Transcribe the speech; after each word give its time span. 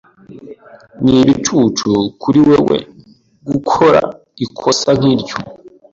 Ni 1.03 1.15
ibicucu 1.23 1.91
kuri 2.21 2.39
wewe 2.47 2.77
gukora 3.49 4.01
ikosa 4.45 4.89
nkiryo. 4.99 5.37